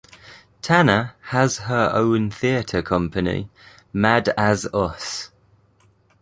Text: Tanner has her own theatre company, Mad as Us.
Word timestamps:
Tanner 0.63 1.13
has 1.25 1.59
her 1.59 1.91
own 1.93 2.31
theatre 2.31 2.81
company, 2.81 3.51
Mad 3.93 4.29
as 4.35 4.65
Us. 4.73 5.29